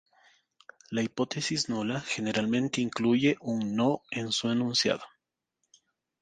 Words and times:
La 0.89 1.03
hipótesis 1.03 1.67
nula 1.69 2.01
generalmente 2.01 2.81
incluye 2.81 3.37
un 3.39 3.75
no 3.75 4.01
en 4.09 4.31
su 4.31 4.49
enunciado. 4.49 5.03